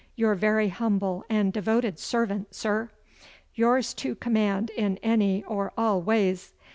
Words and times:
Your 0.15 0.33
very 0.33 0.69
humble 0.69 1.23
and 1.29 1.53
devoted 1.53 1.99
servant, 1.99 2.55
sir! 2.55 2.89
Yours 3.53 3.93
to 3.93 4.15
command 4.15 4.71
in 4.71 4.97
any 5.03 5.43
or 5.43 5.73
all 5.77 6.01
ways. 6.01 6.53